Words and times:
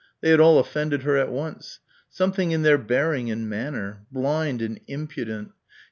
They 0.21 0.31
had 0.31 0.39
all 0.39 0.57
offended 0.57 1.03
her 1.03 1.15
at 1.15 1.31
once. 1.31 1.77
Something 2.09 2.49
in 2.49 2.63
their 2.63 2.79
bearing 2.79 3.29
and 3.29 3.47
manner.... 3.47 4.07
Blind 4.11 4.59
and 4.59 4.79
impudent.... 4.87 5.51